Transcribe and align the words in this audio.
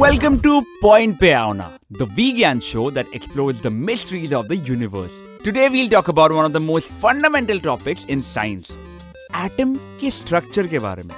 Welcome 0.00 0.36
to 0.40 0.60
point 0.82 1.18
पे 1.20 1.30
आना 1.32 1.68
the 1.92 2.02
Vigyan 2.16 2.60
show 2.60 2.90
that 2.90 3.06
explores 3.14 3.60
the 3.62 3.66
mysteries 3.88 4.32
of 4.34 4.46
the 4.46 4.64
universe 4.68 5.12
today 5.44 5.68
we 5.68 5.86
talk 5.88 6.08
about 6.10 6.32
one 6.32 6.44
of 6.44 6.52
the 6.52 6.62
most 6.62 6.94
fundamental 7.02 7.58
topics 7.60 8.06
in 8.10 8.20
science 8.20 8.70
atom 9.44 9.74
के 10.00 10.10
structure 10.10 10.66
के 10.66 10.78
बारे 10.78 11.02
में. 11.02 11.14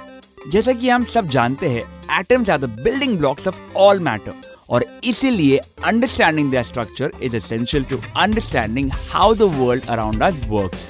जैसा 0.51 0.73
कि 0.73 0.89
हम 0.89 1.03
सब 1.13 1.29
जानते 1.29 1.69
हैं 1.69 1.83
atoms 2.19 2.49
are 2.49 2.59
the 2.59 2.69
building 2.83 3.17
blocks 3.17 3.47
of 3.47 3.59
all 3.77 3.99
matter 4.09 4.33
और 4.69 4.85
इसीलिए 5.03 5.57
understanding 5.85 6.51
their 6.51 6.63
structure 6.63 7.11
is 7.23 7.35
essential 7.35 7.83
to 7.83 8.01
understanding 8.17 8.91
how 9.11 9.33
the 9.35 9.51
world 9.57 9.89
around 9.89 10.23
us 10.23 10.41
works 10.47 10.87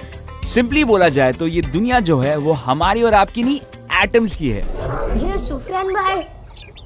simply 0.53 0.83
बोला 0.85 1.09
जाए 1.09 1.33
तो 1.33 1.47
ये 1.47 1.61
दुनिया 1.63 1.99
जो 1.99 2.19
है, 2.19 2.37
वो 2.37 2.53
हमारी 2.67 3.03
और 3.03 3.13
आपकी 3.13 3.43
नहीं 3.43 3.59
एटम्स 4.03 4.35
की 4.35 4.49
है. 4.49 4.61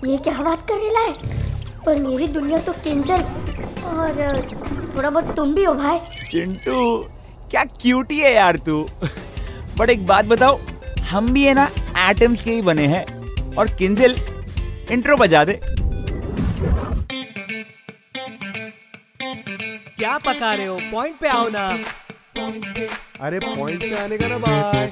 ये 0.06 0.18
क्या 0.18 0.42
बात 0.44 0.62
कर 0.72 0.78
रहा 0.92 1.04
है 1.04 1.14
पर 1.86 2.00
मेरी 2.02 2.28
दुनिया 2.28 2.58
तो 2.62 2.74
किंचल 2.84 3.22
और 3.88 4.42
थोड़ा 4.96 5.10
बहुत 5.10 5.36
तुम 5.36 5.54
भी 5.54 5.64
हो 5.64 5.74
भाई। 5.74 6.00
चिंटू 6.32 6.98
क्या 7.52 7.64
क्यूटी 7.82 8.20
है 8.20 8.34
यार 8.34 8.58
तू? 8.66 8.82
बट 9.78 9.90
एक 9.90 10.06
बात 10.06 10.26
बताओ 10.26 10.60
हम 11.10 11.32
भी 11.34 11.44
है 11.46 11.54
ना 11.54 11.70
एटम्स 12.10 12.42
के 12.42 12.52
ही 12.52 12.62
बने 12.62 12.86
हैं। 12.88 13.06
और 13.56 13.68
किंजल 13.78 14.16
इंट्रो 14.92 15.16
बजा 15.18 15.44
दे। 15.46 15.60
क्या 19.98 20.18
पका 20.18 20.54
रहे 20.54 20.66
हो? 20.66 20.78
पॉइंट 20.92 21.18
पे 21.20 21.28
आओ 21.28 21.48
ना। 21.50 21.68
अरे 23.28 23.40
पॉइंट 23.40 23.82
पे 23.82 23.96
आने 24.04 24.18
का 24.18 24.28
ना 24.28 24.38
बाय 24.38 24.92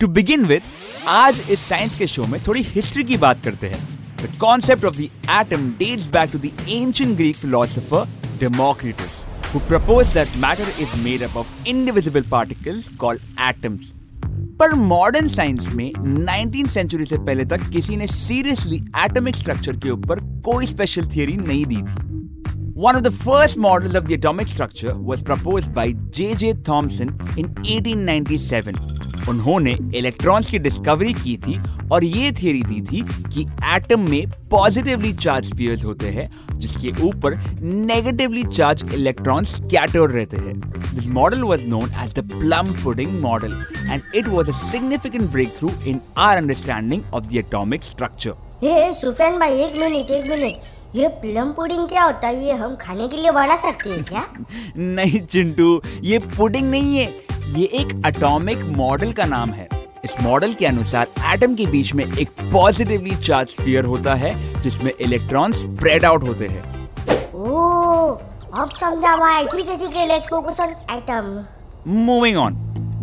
टू 0.00 0.06
बिगिन 0.08 0.44
विद 0.46 0.62
आज 1.08 1.40
इस 1.50 1.60
साइंस 1.68 1.96
के 1.98 2.06
शो 2.06 2.24
में 2.32 2.38
थोड़ी 2.46 2.60
हिस्ट्री 2.62 3.02
की 3.04 3.16
बात 3.18 3.42
करते 3.44 3.68
हैं 3.68 3.78
the 4.16 4.28
concept 4.40 4.84
of 4.84 4.96
the 4.96 5.08
atom 5.30 5.66
dates 5.78 6.06
back 6.08 6.30
to 6.32 6.38
the 6.38 6.50
ancient 6.68 7.16
Greek 7.16 7.36
philosopher 7.36 8.06
Democritus 8.40 9.24
who 9.48 9.60
proposed 9.70 10.14
that 10.18 10.36
matter 10.44 10.66
is 10.84 10.92
made 11.02 11.24
up 11.28 11.34
of 11.42 11.50
indivisible 11.72 12.26
particles 12.34 12.86
called 13.02 13.24
atoms. 13.46 13.88
पर 14.60 14.74
मॉडर्न 14.84 15.28
साइंस 15.28 15.68
में 15.74 15.90
19th 16.26 16.70
सेंचुरी 16.70 17.06
से 17.06 17.18
पहले 17.18 17.44
तक 17.52 17.68
किसी 17.72 17.96
ने 17.96 18.06
सीरियसली 18.06 18.76
एटॉमिक 19.04 19.36
स्ट्रक्चर 19.36 19.76
के 19.76 19.90
ऊपर 19.90 20.20
कोई 20.44 20.66
स्पेशल 20.66 21.06
थियरी 21.16 21.36
नहीं 21.38 21.64
दी 21.66 21.82
थी 21.82 22.06
One 22.78 22.96
of 22.96 23.02
the 23.02 23.14
first 23.16 23.58
models 23.58 23.96
of 23.96 24.06
the 24.06 24.14
atomic 24.14 24.48
structure 24.48 24.94
was 25.10 25.22
proposed 25.22 25.74
by 25.74 25.88
J.J. 26.12 26.54
Thomson 26.62 27.08
in 27.36 27.52
1897. 27.64 28.97
उन्होंने 29.28 29.76
इलेक्ट्रॉन्स 29.94 30.50
की 30.50 30.58
डिस्कवरी 30.58 31.12
की 31.12 31.36
थी 31.36 31.60
और 31.92 32.04
ये 32.04 32.32
थियरी 32.32 32.62
दी 32.62 32.80
थी 32.82 33.02
कि 33.34 33.46
एटम 33.64 34.10
में 34.10 34.30
पॉजिटिवली 34.50 35.12
चार्ज 35.12 35.44
स्पीयर्स 35.44 35.84
होते 35.84 36.06
हैं 36.06 36.28
जिसके 36.58 36.90
ऊपर 37.02 37.34
नेगेटिवली 37.62 38.44
चार्ज 38.44 38.94
इलेक्ट्रॉन्स 38.94 39.54
स्कैटर्ड 39.56 40.12
रहते 40.12 40.36
हैं। 40.36 40.58
This 40.94 41.08
model 41.08 41.42
was 41.42 41.64
known 41.64 41.90
as 42.02 42.12
the 42.12 42.28
plum 42.30 42.72
pudding 42.84 43.20
model 43.20 43.64
and 43.90 44.02
it 44.14 44.28
was 44.28 44.48
a 44.48 44.52
significant 44.52 45.30
breakthrough 45.56 45.70
in 45.86 46.00
our 46.18 46.36
understanding 46.36 47.02
of 47.14 47.24
the 47.24 47.36
atomic 47.36 47.84
structure 47.84 48.30
ये 48.64 48.92
सुफियान 48.92 49.38
भाई 49.38 49.60
एक 49.60 49.76
मिनट 49.76 50.10
एक 50.10 50.30
मिनट। 50.30 50.96
ये 50.96 51.08
प्लम 51.08 51.52
पुडिंग 51.52 51.88
क्या 51.88 52.04
होता 52.04 52.28
है? 52.28 52.46
ये 52.46 52.52
हम 52.52 52.74
खाने 52.74 53.08
के 53.08 53.16
लिए 53.16 53.30
बना 53.30 53.56
सकते 53.56 53.90
हैं 53.90 54.04
क्या? 54.04 54.26
नहीं 54.76 55.20
चिंटू 55.20 55.82
ये 56.02 56.18
पुडिंग 56.18 56.70
नहीं 56.70 56.96
है। 56.96 57.27
ये 57.56 57.64
एक 57.74 57.92
एटॉमिक 58.06 58.62
मॉडल 58.76 59.12
का 59.12 59.24
नाम 59.24 59.50
है। 59.50 59.68
इस 60.04 60.14
मॉडल 60.22 60.52
के 60.54 60.66
अनुसार 60.66 61.06
एटम 61.34 61.54
के 61.54 61.66
बीच 61.66 61.92
में 61.94 62.04
एक 62.04 62.28
पॉजिटिवली 62.52 63.14
चार्ज 63.16 63.48
स्फीयर 63.50 63.84
होता 63.84 64.14
है 64.14 64.32
जिसमें 64.62 64.90
इलेक्ट्रॉन 65.00 65.52
स्प्रेड 65.62 66.04
आउट 66.04 66.22
होते 66.28 66.46
हैं। 66.46 66.62
अब 68.52 68.70
समझा 68.76 69.16
भाई 69.16 69.46
ठीक 69.46 69.68
है 69.68 69.78
ठीक 69.78 69.96
है 69.96 70.06
let's 70.08 70.28
focus 70.30 70.60
on 70.60 70.74
atom 70.96 71.38
Moving 72.06 72.36
on. 72.36 72.56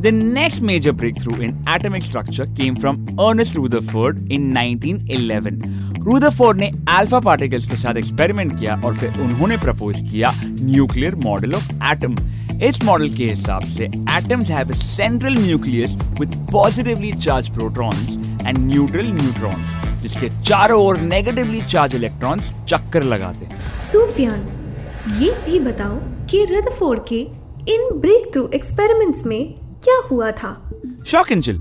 The 0.04 0.12
next 0.12 0.62
major 0.70 0.94
breakthrough 0.94 1.38
in 1.46 1.54
atomic 1.76 2.04
structure 2.04 2.46
came 2.58 2.76
from 2.76 2.98
Ernest 3.28 3.56
Rutherford 3.60 4.20
in 4.38 4.50
1911. 4.54 5.62
Rutherford 6.08 6.58
ने 6.60 6.72
अल्फ़ा 6.98 7.20
पार्टिकल्स 7.28 7.68
के 7.68 7.76
साथ 7.76 7.98
एक्सपेरिमेंट 7.98 8.58
किया 8.60 8.80
और 8.86 8.96
फिर 8.98 9.22
उन्होंने 9.24 9.58
प्रपोज 9.58 10.02
किया 10.12 10.32
न्यूक्लियर 10.44 11.16
मॉडल 11.24 11.56
ऑफ़ 11.56 11.72
एटम 11.92 12.16
इस 12.64 12.84
मॉडल 12.84 13.10
के 13.10 13.26
हिसाब 13.26 13.64
से 13.68 13.86
atoms 13.86 14.50
have 14.50 14.70
a 14.70 14.74
central 14.74 15.34
nucleus 15.38 15.96
with 16.20 16.36
positively 16.52 17.12
charge 17.14 17.50
protons 17.50 18.16
and 18.48 18.58
neutral 18.58 19.08
neutrons 19.08 19.74
जिसके 20.02 20.30
चारों 20.44 20.82
ओर 20.84 20.98
नेगेटिवली 20.98 21.62
चार्ज 21.62 21.96
इलेक्ट्रॉन्स 21.96 22.52
चक्कर 22.70 23.04
लगाते 23.04 23.46
हैं। 23.46 23.60
सूफियान 23.92 24.48
ये 25.22 25.32
भी 25.46 25.60
बताओ 25.60 25.98
कि 26.30 26.44
रदरफोर्ड 26.46 27.02
के 27.08 27.20
इन 27.74 27.90
ब्रेक 28.00 28.32
थ्रू 28.34 28.48
एक्सपेरिमेंट्स 28.56 29.26
में 29.26 29.54
क्या 29.84 30.02
हुआ 30.12 30.32
था? 30.32 30.72
शॉक 31.08 31.32
इंजल। 31.32 31.60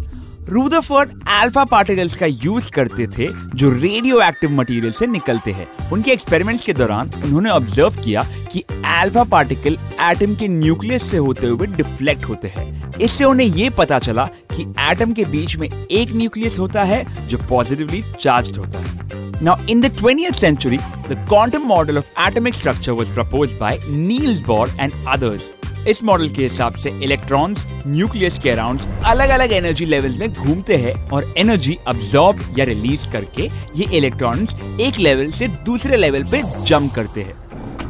रूदरफोर्ड 0.48 1.10
अल्फ़ा 1.28 1.64
पार्टिकल्स 1.64 2.14
का 2.14 2.26
यूज़ 2.26 2.70
करते 2.70 3.06
थे 3.06 3.28
जो 3.54 3.70
रेडियो 3.70 4.20
एक्टिव 4.22 4.50
मटीरियल 4.50 4.92
से 4.92 5.06
निकलते 5.06 5.52
हैं। 5.52 5.66
उनके 5.92 6.12
एक्सपेरिमेंट्स 6.12 6.64
के 6.64 6.72
दौरान 6.72 7.10
उन्होंने 7.24 7.50
ऑब्ज़र्व 7.50 7.94
किया 8.04 8.22
कि 8.52 8.60
अल्फ़ा 8.86 9.24
पार्टिकल 9.24 9.78
एटम 10.00 10.34
के 10.34 10.48
न्यूक्लियस 10.48 11.02
से 11.02 11.16
होते 11.16 11.46
हुए 11.46 11.66
डिफ्लेक्ट 11.66 12.24
होते 12.24 12.48
हैं। 12.48 12.92
इससे 13.00 13.24
उन्हें 13.24 13.46
ये 13.46 13.70
पता 13.70 13.98
चला 13.98 14.26
कि 14.26 14.74
एटम 14.90 15.12
के 15.12 15.24
बीच 15.24 15.56
में 15.56 15.68
एक 15.68 16.12
न्यूक्लियस 16.12 16.58
होता 16.58 16.84
है 16.84 17.26
जो 17.28 17.38
पॉजिटिवली 17.38 18.04
चार्ज 18.20 18.58
होता 18.58 18.78
है। 18.78 19.02
Now, 19.42 19.58
in 19.72 19.80
the 19.80 19.90
20th 20.00 20.38
century, 20.44 20.78
the 21.08 21.16
quantum 21.30 21.68
model 21.70 21.96
of 21.96 22.14
atomic 22.28 22.54
structure 22.54 22.94
was 22.94 23.10
proposed 23.10 23.58
by 23.58 23.76
Niels 23.88 24.42
Bohr 24.42 24.68
and 24.78 24.92
others. 25.16 25.52
इस 25.88 26.02
मॉडल 26.04 26.28
के 26.28 26.42
हिसाब 26.42 26.74
से 26.74 26.90
इलेक्ट्रॉन्स 27.04 27.64
न्यूक्लियस 27.86 28.38
के 28.38 28.50
अराउंड 28.50 28.80
अलग 29.06 29.28
अलग 29.28 29.52
एनर्जी 29.52 29.84
लेवल्स 29.84 30.18
में 30.18 30.32
घूमते 30.32 30.76
हैं 30.76 30.94
और 31.10 31.34
एनर्जी 31.38 31.78
अब्सॉर्ब 31.86 32.40
या 32.58 32.64
रिलीज़ 32.64 33.08
करके 33.12 33.48
ये 33.76 33.86
इलेक्ट्रॉन्स 33.96 34.54
एक 34.80 34.98
लेवल 34.98 35.30
से 35.30 35.48
दूसरे 35.66 35.96
लेवल 35.96 36.24
पे 36.24 36.42
जंप 36.66 36.92
करते 36.94 37.22
हैं। 37.22 37.34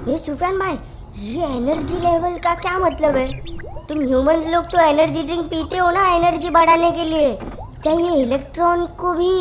ये 0.09 0.19
सुफियान 0.19 0.59
भाई 0.59 0.77
ये 1.29 1.47
एनर्जी 1.47 1.95
लेवल 1.95 2.39
का 2.39 2.55
क्या 2.55 2.79
मतलब 2.79 3.17
है? 3.17 3.29
तुम 3.89 4.01
ह्यूमंस 4.07 4.47
लोग 4.47 4.65
तो 4.65 4.81
एनर्जी 4.81 5.23
ड्रिंक 5.23 5.47
पीते 5.47 5.77
हो 5.77 5.91
ना 5.91 6.07
एनर्जी 6.17 6.51
बढ़ाने 6.51 6.91
के 6.91 7.05
लिए। 7.05 7.31
क्या 7.83 7.93
ये 7.93 8.23
इलेक्ट्रॉन 8.23 8.87
को 9.01 9.13
भी 9.15 9.33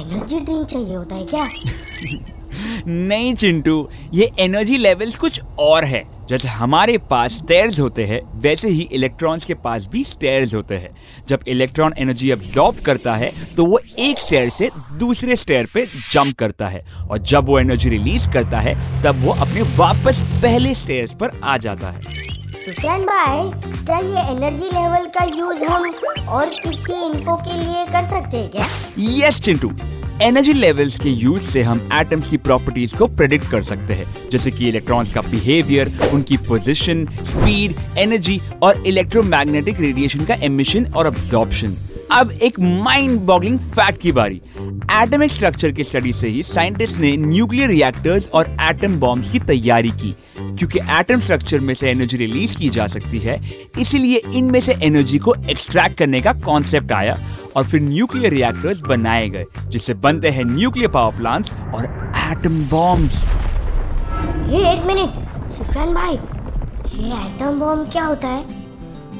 एनर्जी 0.00 0.40
ड्रिंक 0.40 0.66
चाहिए 0.66 0.94
होता 0.94 1.16
है 1.16 1.24
क्या? 1.24 1.48
नहीं 2.86 3.34
चिंटू 3.34 3.88
ये 4.14 4.30
एनर्जी 4.40 4.76
लेवल्स 4.78 5.16
कुछ 5.16 5.40
और 5.58 5.84
है। 5.84 6.02
जैसे 6.28 6.48
हमारे 6.48 6.96
पास 7.10 7.32
स्टेयर्स 7.32 7.78
होते 7.80 8.04
हैं 8.04 8.20
वैसे 8.40 8.68
ही 8.68 8.88
इलेक्ट्रॉन्स 8.92 9.44
के 9.44 9.54
पास 9.54 9.86
भी 9.86 10.02
स्टेयर्स 10.04 10.54
होते 10.54 10.76
हैं। 10.76 10.90
जब 11.28 11.40
इलेक्ट्रॉन 11.48 11.94
एनर्जी 11.98 12.30
अब्सॉर्ब 12.30 12.80
करता 12.86 13.14
है 13.14 13.30
तो 13.56 13.66
वो 13.66 13.80
एक 13.98 14.18
स्टेयर 14.18 14.48
से 14.48 14.70
दूसरे 14.98 15.36
स्टेयर 15.36 15.68
पे 15.74 15.86
जंप 16.12 16.36
करता 16.38 16.68
है। 16.68 16.84
और 17.10 17.18
जब 17.18 17.46
वो 17.46 17.58
एनर्जी 17.58 17.88
रिलीज़ 17.88 18.28
करता 18.30 18.60
है 18.60 19.02
तब 19.02 19.24
वो 19.24 19.32
अपने 19.32 19.62
वापस 19.76 20.22
पहले 20.42 20.74
स्टेयर्स 20.74 21.14
पर 21.14 21.40
आ 21.44 21.56
जाता 21.56 21.90
है। 21.90 22.02
सुफियान 22.64 23.02
भाई 23.02 23.50
क्या 23.84 23.98
ये 23.98 24.30
एनर्जी 24.30 24.66
लेवल 24.66 25.06
का 25.08 25.24
यूज़ 25.36 25.64
हम 25.64 25.92
और 26.28 26.50
किसी 26.64 27.04
इन्फो 27.04 27.36
के 27.36 27.58
लिए 27.58 27.84
कर 27.86 28.08
सकते 28.08 28.36
हैं 28.36 28.50
क्या? 28.50 28.66
यस 28.98 29.40
चिंटू। 29.40 29.72
एनर्जी 30.22 30.52
लेवल्स 30.52 30.96
के 30.98 31.08
यूज़ 31.08 31.42
से 31.42 31.62
हम 31.62 31.88
एटम्स 31.94 32.28
की 32.28 32.36
प्रॉपर्टीज़ 32.36 32.96
को 32.96 33.06
प्रेडिक्ट 33.06 33.50
कर 33.50 33.62
सकते 33.62 33.94
हैं। 33.94 34.06
जैसे 34.32 34.50
कि 34.50 34.68
इलेक्ट्रॉन्स 34.68 35.12
का 35.14 35.20
बिहेवियर 35.20 35.90
उनकी 36.12 36.36
पोजीशन, 36.36 37.04
स्पीड 37.24 37.74
एनर्जी 37.98 38.40
और 38.62 38.82
इलेक्ट्रोमैग्नेटिक 38.86 39.80
रेडिएशन 39.80 40.24
का 40.24 40.34
एमिशन 40.34 40.86
और 40.86 41.06
अब्जॉर्प्शन 41.06 41.76
अब 42.12 42.30
एक 42.32 42.58
माइंड 42.60 43.20
बॉगलिंग 43.20 43.58
फैक्ट 43.58 44.00
की 44.00 44.12
बारी। 44.12 44.40
एटमिक 44.92 45.30
स्ट्रक्चर 45.32 45.70
की 45.70 45.84
स्टडी 45.84 46.12
से 46.12 46.28
ही 46.28 46.42
साइंटिस्ट 46.42 46.98
ने 47.00 47.16
न्यूक्लियर 47.16 47.68
रिएक्टर्स 47.68 48.28
और 48.28 48.48
एटम 48.60 48.98
बॉम्ब्स 49.00 49.30
की 49.30 49.38
तैयारी 49.40 49.90
की, 49.92 50.14
क्योंकि 50.38 50.78
एटम 50.90 51.18
स्ट्रक्चर 51.20 51.60
में 51.60 51.74
से 51.74 51.90
एनर्जी 51.90 52.16
रिलीज़ 52.16 52.56
की 52.56 52.68
जा 52.68 52.86
सकती 52.86 53.18
है, 53.18 53.40
इसीलिए 53.78 54.22
इनमें 54.34 54.60
से 54.60 54.76
एनर्जी 54.82 55.18
को 55.18 55.34
एक्सट्रैक्ट 55.50 55.98
करने 55.98 56.20
का 56.20 56.32
कॉन्सेप्ट 56.44 56.92
आया 56.92 57.16
और 57.56 57.64
फिर 57.64 57.80
न्यूक्लियर 57.80 58.32
रिएक्टर्स 58.32 58.80
बनाए 58.82 59.28
गए, 59.28 59.44
जिससे 59.68 59.94
बनते 59.96 60.30
हैं 60.30 60.44
न्यूक्लियर 60.46 60.90
पावर 60.90 61.18
प्लांट्स 61.18 61.52
और 61.74 61.84
एटम 62.30 62.62
बॉम्ब्स 62.70 63.24
ये 64.50 64.70
एक 64.72 64.86
मिनट 64.86 65.26
सुफियान 65.56 65.94
भाई, 65.94 66.18
ये 66.94 67.26
एटम 67.26 67.60
बॉम्ब 67.60 67.90
क्या 67.92 68.04
होता 68.04 68.28
है? 68.28 68.57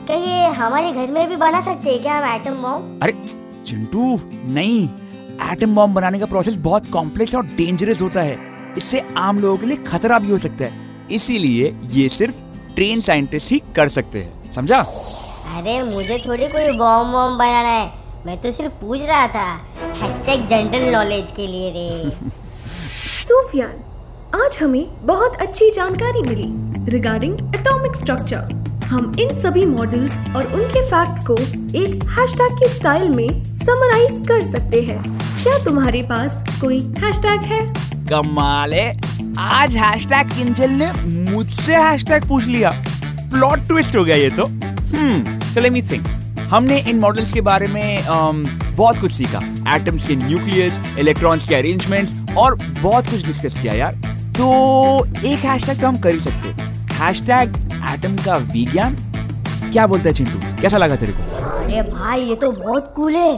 क्या 0.08 0.16
ये 0.16 0.46
हमारे 0.46 0.92
घर 0.92 1.06
में 1.06 1.28
भी 1.28 1.36
बना 1.36 1.60
सकते 1.60 1.90
हैं 1.90 2.02
क्या 2.02 2.14
हम 2.18 2.34
एटम 2.34 2.54
बॉम्ब 2.54 3.00
अरे 3.02 3.12
चिंटू 3.66 4.20
नहीं। 4.52 4.88
एटम 5.52 5.74
बॉम्ब 5.74 5.94
बनाने 5.94 6.18
का 6.18 6.26
प्रोसेस 6.26 6.56
बहुत 6.56 6.90
कॉम्प्लेक्स 6.90 7.34
और 7.34 7.46
डेंजरस 7.46 8.00
होता 8.02 8.20
है। 8.20 8.36
इससे 8.76 9.02
आम 9.16 9.38
लोगों 9.38 9.58
के 9.58 9.66
लिए 9.66 9.76
खतरा 9.76 10.18
भी 10.18 10.30
हो 10.30 10.38
सकता 10.38 10.64
है। 10.64 11.06
इसीलिए 11.10 11.74
ये 11.90 12.08
सिर्फ़ 12.08 12.36
ट्रेन 12.74 13.00
साइंटिस्ट 13.00 13.50
ही 13.50 13.62
कर 13.76 13.88
सकते 13.88 14.22
हैं। 14.22 14.52
समझा? 14.52 14.78
अरे 15.56 15.82
मुझे 15.82 16.18
थोड़ी 16.26 16.48
कोई 16.48 16.78
बॉम्ब 16.78 17.14
वॉम्ब 17.14 17.38
बनाना 17.38 17.68
है। 17.68 17.92
मैं 18.26 18.40
तो 18.40 18.50
सिर्फ़ 18.50 18.72
पूछ 18.72 19.02
रहा 19.02 19.26
था। 19.26 19.46
हैशटैग 20.02 20.46
जनरल 20.46 20.92
नॉलेज 20.92 21.30
के 21.36 21.46
लिए 21.46 21.70
रे। 21.70 22.10
सूफियान 23.28 23.74
आज 24.44 24.58
हमें 24.62 25.06
बहुत 25.06 25.36
अच्छी 25.36 25.70
जानकारी 25.70 26.22
मिली 26.22 26.48
रिगार्डिंग 26.90 27.54
एटॉमिक 27.54 27.96
स्ट्रक्चर 27.96 28.67
हम 28.88 29.16
इन 29.20 29.28
सभी 29.40 29.66
मॉडल्स 29.66 30.12
और 30.36 30.46
उनके 30.46 30.82
फैक्ट्स 30.86 31.26
को 31.26 31.34
एक 31.78 32.04
हैशटैग 32.04 32.52
की 32.58 32.68
स्टाइल 32.74 33.08
में 33.08 33.28
समराइज 33.44 34.28
कर 34.28 34.40
सकते 34.56 34.80
हैं। 34.82 35.02
क्या 35.42 35.64
तुम्हारे 35.64 36.02
पास 36.02 36.60
कोई 36.60 36.78
हैशटैग 36.80 37.40
है? 37.40 37.60
कमाल 38.06 38.74
है। 38.74 39.00
आज 39.38 39.76
हैशटैग 39.76 40.28
किंजल 40.28 40.70
ने 40.70 40.90
मुझसे 41.30 41.76
हैशटैग 41.76 42.28
पूछ 42.28 42.44
लिया। 42.44 42.70
प्लॉट 43.34 43.58
ट्विस्ट 43.58 43.96
हो 43.96 44.04
गया 44.04 44.16
ये 44.16 44.30
तो। 44.30 44.46
हम्म 44.96 45.38
let 45.40 45.72
me 45.72 45.86
think. 45.90 46.08
हमने 46.38 46.80
इन 46.80 46.98
मॉडल्स 46.98 47.32
के 47.32 47.40
बारे 47.40 47.66
में 47.66 47.98
um, 47.98 48.48
बहुत 48.76 48.98
कुछ 48.98 49.12
सीखा। 49.12 49.38
एटम्स 49.76 50.04
के 50.04 50.16
न्यूक्लियस 50.16 50.80
इलेक्ट्रॉन्स 50.98 51.48
के 51.48 51.54
अरेंजमेंट्स 51.54 52.36
और 52.36 52.54
बहुत 52.80 53.06
कुछ 53.06 53.26
डिस्कस 53.26 53.54
किया 53.62 53.72
यार। 53.72 53.94
तो 54.38 55.04
एक 55.06 55.38
हैशटैग 55.38 55.80
तो 55.80 55.88
हम 55.88 55.98
कर 55.98 56.14
ही 56.14 56.20
सकते। 56.20 56.62
हैशटैग 56.94 57.67
एटम 57.86 58.16
का 58.16 58.36
विज्ञान? 58.52 58.96
क्या 59.72 59.86
बोलता 59.86 60.08
है 60.08 60.14
चिंटू? 60.14 60.38
कैसा 60.62 60.78
लगा 60.78 60.96
तेरे 60.96 61.12
को? 61.12 61.36
अरे 61.36 61.82
भाई 61.82 62.20
ये 62.20 62.34
तो 62.36 62.50
बहुत 62.52 62.92
कूल 62.96 63.16
है। 63.16 63.32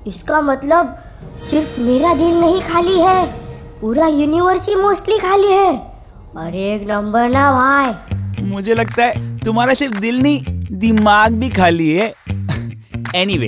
इसका 0.06 0.40
मतलब 0.40 0.96
सिर्फ़ 1.40 1.80
मेरा 1.80 2.14
दिल 2.14 2.34
नहीं 2.34 2.60
खाली 2.60 2.98
है, 3.00 3.26
पूरा 3.80 4.06
यूनिवर्स 4.06 4.68
ही 4.68 4.74
मोस्टली 4.74 5.18
खाली 5.18 5.52
है। 5.52 5.76
अरे 6.36 6.74
एक 6.74 6.88
नंबर 6.88 7.28
ना 7.28 7.50
भाई। 7.52 8.44
मुझे 8.44 8.74
लगता 8.74 9.04
है 9.04 9.38
तुम्हारा 9.38 9.74
सिर्फ़ 9.74 9.98
दिल 10.00 10.18
नहीं, 10.18 10.42
दिमाग 10.72 11.32
भी 11.32 11.48
खाली 11.48 11.90
है। 11.90 12.12
Anyway 13.16 13.46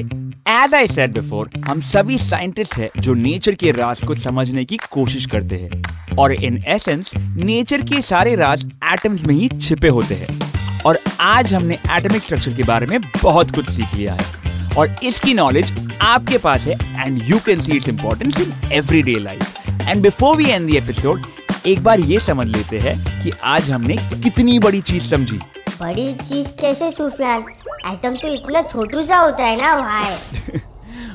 as 0.49 0.75
I 0.75 0.87
said 0.87 1.13
before 1.15 1.51
हम 1.69 1.81
सभी 1.81 2.19
साइंटिस्ट 2.19 2.75
हैं 2.75 2.89
जो 2.99 3.15
नेचर 3.15 3.55
के 3.55 3.71
राज 3.71 4.05
को 4.05 4.15
समझने 4.15 4.65
की 4.65 4.77
कोशिश 4.91 5.27
करते 5.27 5.57
हैं। 5.57 6.17
और 6.17 6.33
इन 6.33 6.63
एसेंस 6.69 7.13
नेचर 7.17 7.83
के 7.83 8.03
सारे 8.03 8.35
राज 8.37 8.65
एटम्स 8.93 9.25
में 9.25 9.35
ही 9.35 9.49
छिपे 9.49 9.89
होते 9.89 10.15
हैं। 10.15 10.41
और 10.87 10.99
आज 11.21 11.55
हमने 11.55 11.79
एटमिक 11.91 12.23
स्ट्रक्चर 12.23 12.53
के 12.53 12.63
बारे 12.63 12.87
में 12.87 13.01
बहुत 13.23 13.55
कुछ 13.55 13.71
सीख 13.71 13.95
लिया 13.95 14.13
है। 14.13 14.40
और 14.79 14.97
इसकी 15.03 15.35
नॉलेज 15.35 15.91
आपके 16.03 16.39
पास 16.39 16.67
है 16.67 16.75
and 17.07 17.23
you 17.23 17.39
can 17.39 17.61
see 17.61 17.73
its 17.73 17.89
importance 17.89 18.41
in 18.41 18.73
everyday 18.73 19.19
life 19.19 19.71
and 19.89 20.03
before 20.03 20.37
we 20.37 20.45
end 20.45 20.71
the 20.71 20.75
episode 20.75 21.27
एक 21.67 21.83
बार 21.83 22.01
ये 22.01 22.21
समझ 22.21 22.47
लेते 22.47 22.79
हैं 22.79 23.23
कि 23.23 23.33
आज 23.45 23.71
हमने 23.71 23.97
कितनी 23.97 24.59
बड़ी 24.59 24.81
चीज़ 24.81 25.03
समझी। 25.03 25.39
बड़ी 25.81 26.15
चीज़ 26.15 26.49
कैसे 26.61 26.91
सुफियान? 26.91 27.45
एटम 27.87 28.17
तो 28.17 28.29
इतना 28.29 28.63
छोटू 28.63 29.03
सा 29.03 29.19
होता 29.19 29.45
है 29.45 29.61
ना 29.63 29.77
भाई। 29.77 30.61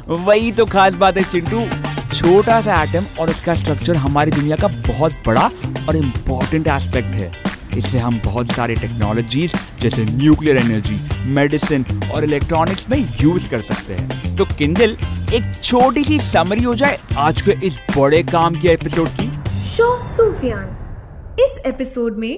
वही 0.25 0.51
तो 0.51 0.65
खास 0.65 0.93
बात 0.93 1.17
है 1.17 1.23
चिंटू। 1.23 1.65
छोटा 2.15 2.61
सा 2.61 2.83
एटम 2.83 3.05
और 3.19 3.29
उसका 3.29 3.53
स्ट्रक्चर 3.53 3.95
हमारी 3.95 4.31
दुनिया 4.31 4.55
का 4.55 4.67
बहुत 4.67 5.13
बड़ा 5.27 5.51
और 5.89 5.95
इम्पोर्टेंट 5.95 6.67
एस्पेक्ट 6.67 7.11
है। 7.11 7.44
इससे 7.77 7.97
हम 7.97 8.19
बहुत 8.25 8.51
सारे 8.51 8.75
टेक्नोलॉजीज़ 8.75 9.55
जैसे 9.79 10.03
न्यूक्लियर 10.05 10.57
एनर्जी 10.57 10.99
मेडिसिन 11.31 11.85
और 12.15 12.23
इलेक्ट्रॉनिक्स 12.23 12.89
में 12.89 12.97
यूज़ 13.21 13.49
कर 13.49 13.61
सकते 13.61 13.93
हैं। 13.93 14.35
तो 14.37 14.45
किंजल 14.57 14.97
एक 15.33 15.43
छोटी 15.63 16.03
सी 16.03 16.19
समरी 16.19 16.63
हो 16.63 16.75
जाए 16.75 16.99
आज 17.17 17.41
के 17.41 17.51
इस 17.67 17.79
बड़े 17.97 18.23
काम 18.23 18.61
के 18.61 18.69
एपिसोड 18.69 19.09
की। 19.09 19.27
शो 19.75 19.87
सुफियान। 20.15 20.65
इस 21.39 21.57
एपिसोड 21.65 22.17
में 22.17 22.33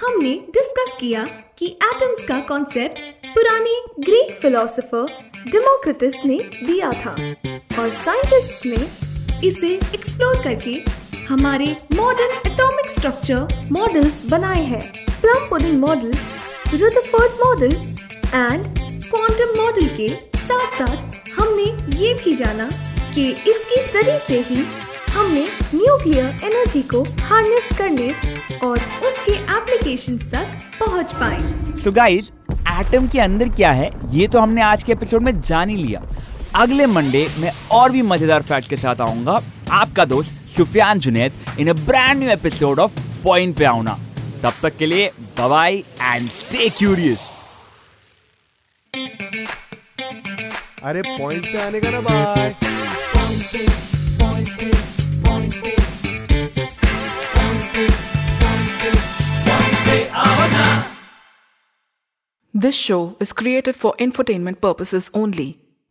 हमने 0.00 0.34
डिस्कस 0.54 0.96
किया 1.00 1.22
कि 1.58 1.66
एटम्स 1.66 2.24
का 2.28 2.38
कॉन्सेप्ट 2.38 2.98
पुराने 3.26 3.74
ग्रीक 4.00 4.38
फिलोसोफर 4.42 5.06
डेमोक्रेटिस 5.50 6.14
ने 6.26 6.38
दिया 6.66 6.90
था 6.90 7.10
और 7.82 7.88
साइंटिस्ट 8.04 8.66
ने 8.66 9.48
इसे 9.48 9.68
एक्सप्लोर 9.94 10.42
करके 10.44 10.72
हमारे 11.30 11.66
मॉडर्न 11.94 12.32
एटॉमिक 12.46 12.90
स्ट्रक्चर 12.90 13.68
मॉडल्स 13.72 14.14
बनाए 14.30 14.62
हैं। 14.66 14.80
Plum 15.10 15.46
pudding 15.50 15.78
model 15.80 16.12
Rutherford 16.72 17.32
model 17.42 17.74
and 17.74 18.64
quantum 19.04 19.52
model 19.58 19.86
के 19.96 20.08
साथ 20.38 20.78
साथ 20.78 21.18
हमने 21.38 21.66
ये 21.98 22.12
भी 22.14 22.34
जाना 22.36 22.68
कि 23.14 23.28
इसकी 23.28 23.80
स्टडी 23.82 24.16
से 24.26 24.40
ही 24.48 24.64
हमने 25.10 25.44
न्यूक्लियर 25.74 26.44
एनर्जी 26.44 26.82
को 26.94 27.02
हार्नेस 27.20 27.68
करने 27.78 28.10
और 28.62 28.78
उसके 28.78 29.32
एप्लीकेशन 29.32 30.18
तक 30.34 30.58
पहुँच 30.80 31.14
पाए। 31.20 31.76
सो 31.76 31.92
गाइस 31.92 32.32
एटम 32.50 33.08
के 33.08 33.20
अंदर 33.20 33.48
क्या 33.50 33.70
है, 33.72 33.90
ये 34.10 34.26
तो 34.28 34.40
हमने 34.40 34.62
आज 34.62 34.82
के 34.82 34.92
एपिसोड 34.92 35.22
में 35.22 35.40
जान 35.40 35.70
ही 35.70 35.76
लिया। 35.76 36.02
अगले 36.56 36.86
मंडे 36.88 37.26
मैं 37.38 37.52
और 37.72 37.90
भी 37.92 38.02
मज़ेदार 38.04 38.42
फैक्ट 38.42 38.68
के 38.70 38.76
साथ 38.76 39.00
आऊँगा। 39.00 39.40
आपका 39.78 40.04
दोस्त 40.12 40.48
Sufiyan 40.56 41.00
Juned 41.06 41.32
in 41.60 41.68
a 41.70 41.72
brand 41.86 42.18
new 42.18 42.30
episode 42.30 42.78
of 42.80 43.00
point 43.24 43.56
पे 43.58 43.64
आऊना 43.64 43.98
तब 44.42 44.52
तक 44.62 44.76
के 44.78 44.86
लिए 44.86 45.10
बाय 45.40 45.76
एंड 46.02 46.28
स्टे 46.30 46.68
क्यूरियस 46.78 47.28
अरे 50.84 51.02
पॉइंट 51.02 51.44
पे 51.52 51.60
आने 51.62 51.80
का 51.80 51.90
ना 51.90 52.00
bye 52.10 52.54
This 62.54 62.76
show 62.76 63.16
is 63.20 63.32
created 63.32 63.76
for 63.76 63.94
infotainment 63.98 64.60
purposes 64.60 65.10
only. 65.14 65.58